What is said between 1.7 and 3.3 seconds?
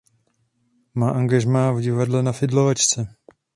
v divadle Na Fidlovačce.